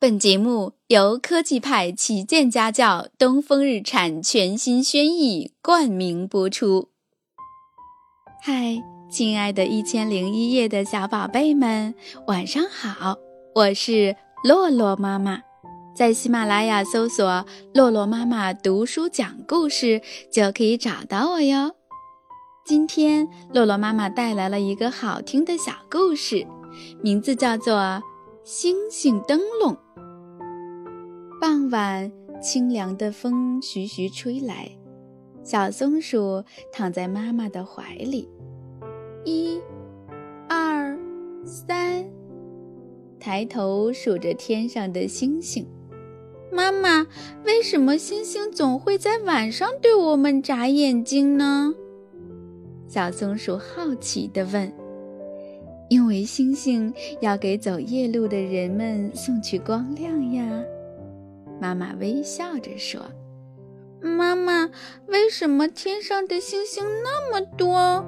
[0.00, 6.90] 本节目由科技派旗舰家教东风日产全新轩逸冠名播出。
[8.40, 8.80] 嗨，
[9.10, 11.92] 亲爱的一千零一夜的小宝贝们，
[12.28, 13.16] 晚上好！
[13.56, 14.14] 我是
[14.44, 15.40] 洛洛妈妈，
[15.96, 17.44] 在喜马拉雅搜索
[17.74, 21.72] “洛洛妈妈读书讲故事”就可以找到我哟。
[22.64, 26.46] 今天，洛洛妈妈带来了一个好听的小故事，
[27.02, 27.74] 名字叫做
[28.44, 29.74] 《星星灯笼》。
[31.70, 34.70] 晚，清凉的风徐徐吹来，
[35.42, 38.28] 小松鼠躺在妈妈的怀里。
[39.24, 39.60] 一、
[40.48, 40.98] 二、
[41.44, 42.04] 三，
[43.20, 45.66] 抬头数着天上的星星。
[46.50, 47.06] 妈妈，
[47.44, 51.74] 为什么星星总会在晚上对我们眨眼睛呢？
[52.86, 54.72] 小松鼠好奇地问。
[55.90, 60.64] 因为星星要给走夜路的人们送去光亮呀。
[61.60, 63.00] 妈妈微笑着说
[64.00, 64.70] ：“妈妈，
[65.06, 68.04] 为什么天上的星星那么多？”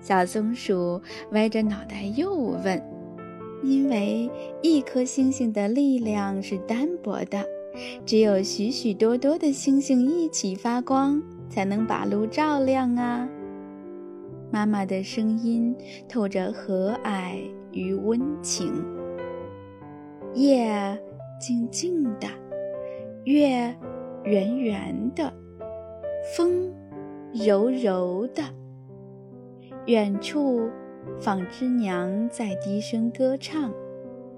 [0.00, 2.82] 小松鼠歪着脑袋又问
[3.62, 4.28] ：“因为
[4.60, 7.44] 一颗星星的力量是单薄的，
[8.04, 13.28] 只有许许多多的星星一起发光，才能把路照亮啊。”
[14.50, 15.74] 妈妈的声音
[16.08, 17.38] 透着和蔼
[17.70, 18.84] 与温情。
[20.34, 21.00] 夜。
[21.42, 22.28] 静静的，
[23.24, 23.74] 月
[24.22, 25.34] 圆圆的，
[26.36, 26.72] 风
[27.34, 28.44] 柔柔的。
[29.86, 30.70] 远处，
[31.18, 33.72] 纺织娘在低声歌唱，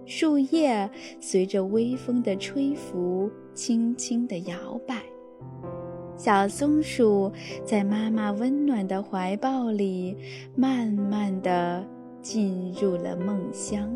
[0.06, 0.88] 树叶
[1.20, 5.02] 随着微风的吹拂，轻轻地摇摆。
[6.16, 7.30] 小松鼠
[7.66, 10.16] 在妈妈温暖的怀抱里，
[10.56, 11.86] 慢慢地
[12.22, 13.94] 进入了梦乡。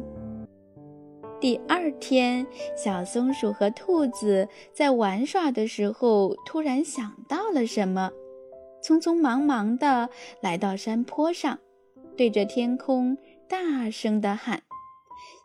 [1.40, 2.44] 第二天，
[2.76, 8.10] 小松鼠和兔子在玩耍的时候，突然想到了什么，
[8.82, 10.08] 匆匆忙忙地
[10.40, 11.60] 来到山坡上，
[12.16, 13.16] 对着天空
[13.48, 14.62] 大声地喊：“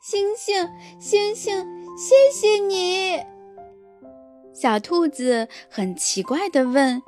[0.03, 0.67] 星星，
[0.99, 1.63] 星星，
[1.95, 3.19] 谢谢你！”
[4.51, 7.03] 小兔子很奇怪地问：“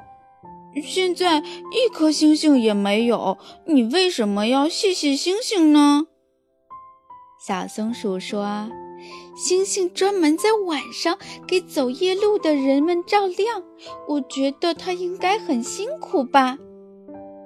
[0.84, 6.08] 现在一颗星星也没有，你为什么要谢谢星星呢？”
[7.48, 8.72] 小松鼠说
[9.38, 13.62] ：“星星专门在晚上给走夜路的人们照亮，
[14.08, 16.58] 我觉得它应该很辛苦吧。”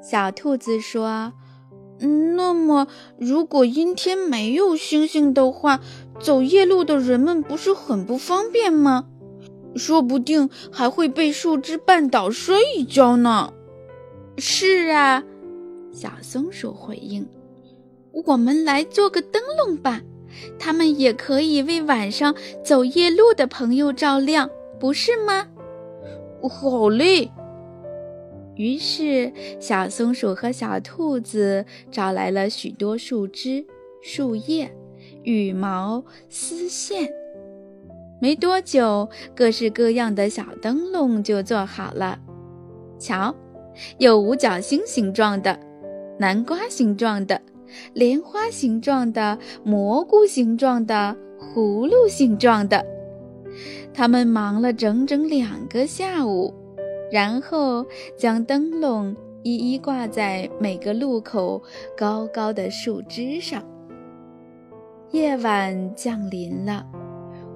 [0.01, 1.33] 小兔子说
[1.99, 2.87] ：“嗯那么，
[3.17, 5.81] 如果阴天没有星星的话，
[6.21, 9.03] 走夜路的人们不是很不方便吗？
[9.75, 13.51] 说不定还会被树枝绊倒摔一跤呢。
[14.39, 15.25] ”“是啊。”
[15.91, 17.27] 小松鼠回应。
[18.11, 20.01] 我们来做个灯笼吧，
[20.57, 24.49] 它们也可以为晚上走夜路的朋友照亮，
[24.79, 25.47] 不是吗？
[26.41, 27.31] 好嘞！
[28.55, 33.65] 于是，小松鼠和小兔子找来了许多树枝、
[34.01, 34.69] 树叶、
[35.23, 37.09] 羽毛、丝线。
[38.21, 42.19] 没多久，各式各样的小灯笼就做好了。
[42.97, 43.33] 瞧，
[43.97, 45.57] 有五角星形状的，
[46.19, 47.41] 南瓜形状的。
[47.93, 52.85] 莲花形状的、蘑菇形状的、葫芦形状的，
[53.93, 56.53] 他们忙了整整两个下午，
[57.11, 57.85] 然后
[58.17, 61.61] 将灯笼一一挂在每个路口
[61.97, 63.63] 高高的树枝上。
[65.11, 66.85] 夜晚降临了，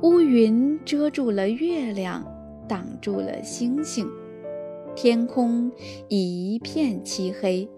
[0.01, 2.25] 乌云遮住了月亮，
[2.67, 4.07] 挡住了星星，
[4.95, 5.71] 天空
[6.07, 7.69] 一片漆黑。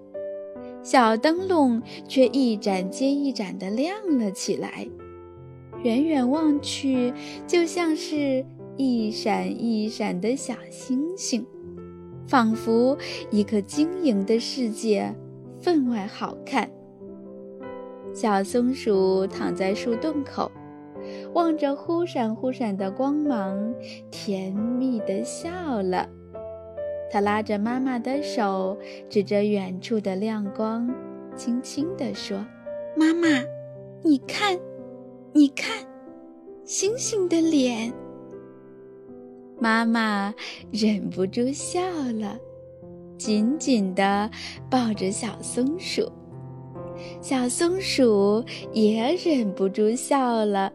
[0.85, 4.87] 小灯笼却一盏接一盏地亮了起来，
[5.81, 7.11] 远远望去，
[7.47, 8.45] 就像是
[8.77, 11.43] 一闪一闪的小星星，
[12.27, 12.95] 仿佛
[13.31, 15.11] 一个晶莹的世界，
[15.59, 16.69] 分外好看。
[18.13, 20.51] 小松鼠躺在树洞口，
[21.33, 23.73] 望着忽闪忽闪的光芒，
[24.11, 26.07] 甜蜜地笑了。
[27.11, 28.77] 他拉着妈妈的手，
[29.09, 30.93] 指着远处的亮光，
[31.35, 32.45] 轻轻地说
[32.97, 33.27] ：“妈妈，
[34.03, 34.59] 你看，
[35.33, 35.85] 你看，
[36.65, 37.93] 星星的脸。”
[39.57, 40.33] 妈妈
[40.71, 41.81] 忍不住笑
[42.19, 42.37] 了，
[43.17, 44.29] 紧紧地
[44.69, 46.11] 抱着小松鼠。
[47.21, 48.43] 小松鼠
[48.73, 50.73] 也忍不住笑了，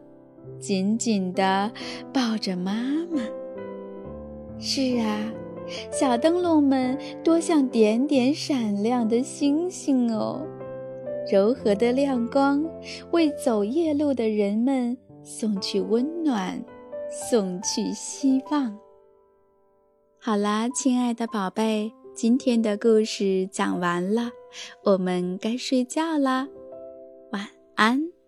[0.58, 1.70] 紧紧地
[2.12, 2.72] 抱着妈
[3.10, 3.22] 妈。
[4.58, 5.32] 是啊。
[5.90, 10.46] 小灯笼们多像点点闪亮的星星哦，
[11.30, 12.64] 柔和的亮光
[13.12, 16.62] 为走夜路的人们送去温暖，
[17.30, 18.78] 送去希望。
[20.18, 24.30] 好啦，亲爱的宝贝，今天的故事讲完了，
[24.84, 26.48] 我们该睡觉啦，
[27.32, 28.19] 晚安。